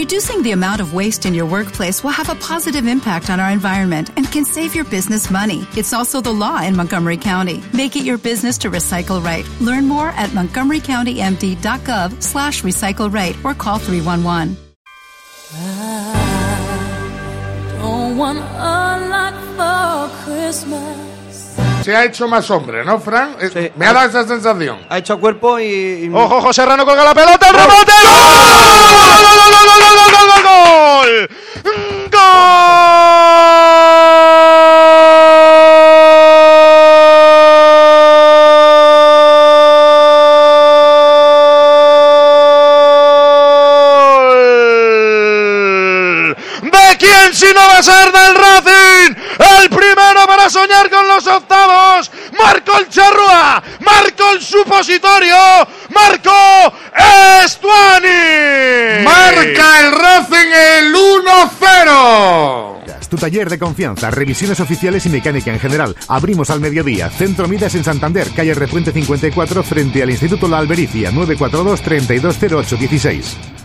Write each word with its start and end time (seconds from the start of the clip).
Reducing 0.00 0.42
the 0.42 0.52
amount 0.52 0.80
of 0.80 0.94
waste 0.94 1.26
in 1.26 1.34
your 1.34 1.44
workplace 1.44 2.02
will 2.02 2.10
have 2.10 2.30
a 2.30 2.34
positive 2.36 2.86
impact 2.86 3.28
on 3.28 3.38
our 3.38 3.50
environment 3.50 4.08
and 4.16 4.32
can 4.32 4.46
save 4.46 4.74
your 4.74 4.86
business 4.86 5.30
money. 5.30 5.66
It's 5.76 5.92
also 5.92 6.22
the 6.22 6.32
law 6.32 6.62
in 6.62 6.74
Montgomery 6.74 7.18
County. 7.18 7.62
Make 7.74 7.96
it 7.96 8.04
your 8.06 8.16
business 8.16 8.56
to 8.64 8.70
recycle 8.70 9.22
right. 9.22 9.46
Learn 9.60 9.86
more 9.86 10.08
at 10.08 10.30
montgomerycountymd.gov 10.30 12.22
slash 12.22 12.62
recycle 12.62 13.12
right 13.12 13.36
or 13.44 13.52
call 13.52 13.78
311. 13.78 14.56
Don't 17.78 18.16
want 18.16 18.38
a 18.38 19.06
lot 19.12 19.34
for 19.58 20.24
Christmas. 20.24 21.09
Se 21.82 21.96
ha 21.96 22.04
hecho 22.04 22.28
más 22.28 22.50
hombre, 22.50 22.84
¿no, 22.84 23.00
Fran? 23.00 23.36
Eh, 23.40 23.50
Sí. 23.52 23.72
Me 23.76 23.86
ha 23.86 23.92
dado 23.92 24.08
esa 24.08 24.26
sensación. 24.26 24.78
Ha 24.88 24.98
hecho 24.98 25.18
cuerpo 25.18 25.58
y. 25.58 25.64
y- 25.64 26.10
Ojo, 26.12 26.40
José 26.42 26.62
Serrano 26.62 26.84
colga 26.84 27.04
la 27.04 27.14
pelota, 27.14 27.48
el 27.48 27.54
remate. 27.54 27.92
¡Gol! 30.42 31.28
¡Gol! 32.10 32.20
¡Gol! 45.00 46.36
¿De 46.62 46.96
quién 46.98 47.34
si 47.34 47.46
no 47.54 47.60
va 47.60 47.78
a 47.78 47.82
ser 47.82 48.12
del 48.12 48.34
Racing? 48.34 48.69
Soñar 50.50 50.90
con 50.90 51.06
los 51.06 51.26
octavos. 51.26 52.10
Marcó 52.36 52.78
el 52.78 52.88
Charrúa, 52.88 53.62
marcó 53.80 54.32
el 54.32 54.42
supositorio, 54.42 55.36
marcó 55.90 56.74
Estuani. 57.44 59.04
Marca 59.04 59.80
el 59.80 59.92
Racing 59.92 60.52
el 60.52 60.94
1-0. 60.94 62.80
Tu 63.08 63.16
taller 63.16 63.50
de 63.50 63.58
confianza, 63.58 64.10
revisiones 64.10 64.60
oficiales 64.60 65.04
y 65.04 65.08
mecánica 65.08 65.52
en 65.52 65.58
general. 65.58 65.96
Abrimos 66.06 66.48
al 66.50 66.60
mediodía. 66.60 67.10
Centro 67.10 67.48
Midas 67.48 67.74
en 67.74 67.82
Santander, 67.82 68.30
calle 68.30 68.54
Repuente 68.54 68.92
54, 68.92 69.64
frente 69.64 70.02
al 70.02 70.10
Instituto 70.10 70.46
La 70.46 70.58
Albericia, 70.58 71.10
942 71.10 71.80
320816. 71.80 73.59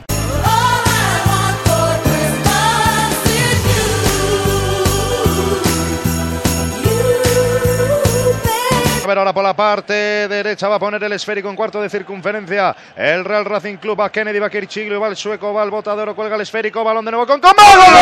Ahora 9.17 9.33
por 9.33 9.43
la 9.43 9.55
parte 9.55 10.27
derecha 10.27 10.67
va 10.67 10.75
a 10.75 10.79
poner 10.79 11.01
el 11.03 11.13
esférico 11.13 11.49
en 11.49 11.55
cuarto 11.55 11.81
de 11.81 11.89
circunferencia. 11.89 12.75
El 12.95 13.23
Real 13.23 13.45
Racing 13.45 13.77
Club 13.77 13.99
va 14.01 14.09
Kennedy, 14.11 14.39
va 14.39 14.49
Kirchiglio, 14.49 14.99
va 14.99 15.07
el 15.07 15.15
sueco, 15.15 15.53
va 15.53 15.63
el 15.63 15.69
botadero, 15.69 16.13
cuelga 16.13 16.35
el 16.35 16.41
esférico, 16.41 16.83
balón 16.83 17.05
de 17.05 17.11
nuevo 17.11 17.25
con 17.25 17.39
Combo. 17.39 17.55
¡Gol, 17.63 17.77
gol, 17.77 17.93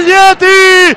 Καλιέτη! 0.00 0.96